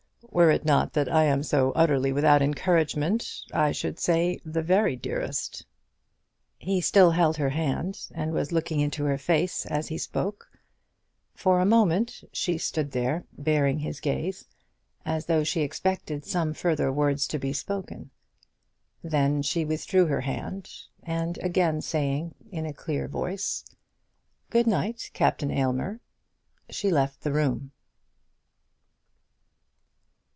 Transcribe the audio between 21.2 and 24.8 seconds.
again saying, in a clear voice, "Good